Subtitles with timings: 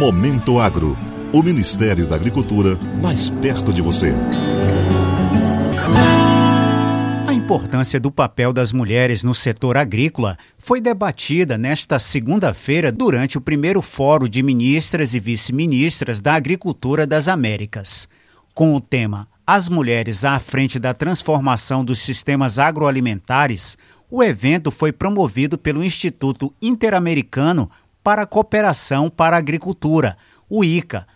[0.00, 0.96] Momento Agro.
[1.30, 4.14] O Ministério da Agricultura mais perto de você.
[7.28, 13.42] A importância do papel das mulheres no setor agrícola foi debatida nesta segunda-feira durante o
[13.42, 18.08] primeiro Fórum de Ministras e Vice-Ministras da Agricultura das Américas.
[18.54, 23.76] Com o tema As Mulheres à Frente da Transformação dos Sistemas Agroalimentares,
[24.10, 27.70] o evento foi promovido pelo Instituto Interamericano
[28.10, 30.16] para a Cooperação para a Agricultura,
[30.48, 31.06] o ICA,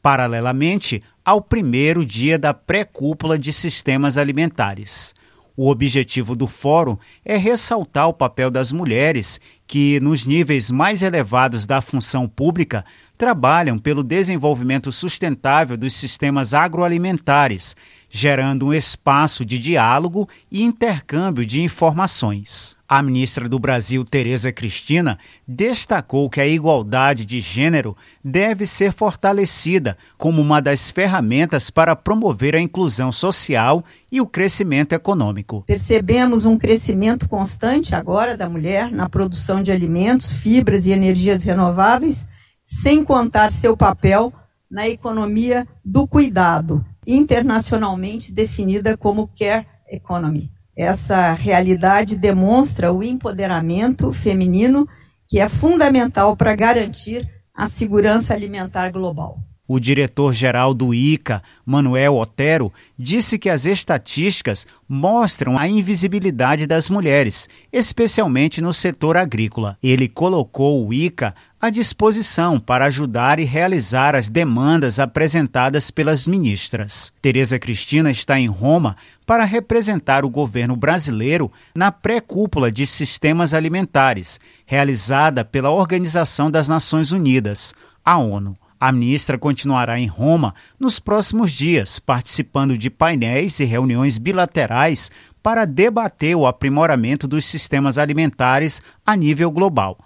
[0.00, 5.14] paralelamente ao primeiro dia da pré-cúpula de sistemas alimentares.
[5.54, 11.66] O objetivo do fórum é ressaltar o papel das mulheres que, nos níveis mais elevados
[11.66, 12.86] da função pública,
[13.18, 17.76] trabalham pelo desenvolvimento sustentável dos sistemas agroalimentares,
[18.10, 22.76] gerando um espaço de diálogo e intercâmbio de informações.
[22.88, 29.96] A ministra do Brasil, Tereza Cristina, destacou que a igualdade de gênero deve ser fortalecida
[30.18, 35.62] como uma das ferramentas para promover a inclusão social e o crescimento econômico.
[35.68, 42.26] Percebemos um crescimento constante agora da mulher na produção de alimentos, fibras e energias renováveis,
[42.64, 44.32] sem contar seu papel
[44.68, 50.50] na economia do cuidado, internacionalmente definida como Care Economy.
[50.76, 54.86] Essa realidade demonstra o empoderamento feminino
[55.28, 59.38] que é fundamental para garantir a segurança alimentar global.
[59.72, 67.48] O diretor-geral do ICA, Manuel Otero, disse que as estatísticas mostram a invisibilidade das mulheres,
[67.72, 69.78] especialmente no setor agrícola.
[69.80, 77.12] Ele colocou o ICA à disposição para ajudar e realizar as demandas apresentadas pelas ministras.
[77.20, 84.40] Tereza Cristina está em Roma para representar o governo brasileiro na pré-cúpula de sistemas alimentares,
[84.64, 88.56] realizada pela Organização das Nações Unidas, a ONU.
[88.80, 95.10] A ministra continuará em Roma nos próximos dias, participando de painéis e reuniões bilaterais
[95.42, 99.98] para debater o aprimoramento dos sistemas alimentares a nível global.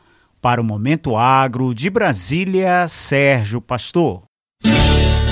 [0.44, 4.24] Para o Momento Agro, de Brasília, Sérgio Pastor.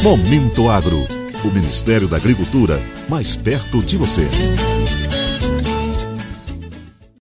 [0.03, 1.07] Momento Agro.
[1.45, 2.81] O Ministério da Agricultura
[3.11, 4.27] mais perto de você.